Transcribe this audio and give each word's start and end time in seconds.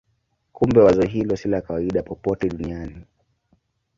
Kumbe 0.51 0.79
wazo 0.81 1.01
hilo 1.05 1.35
si 1.35 1.49
la 1.49 1.61
kawaida 1.61 2.03
popote 2.03 2.49
duniani. 2.49 3.05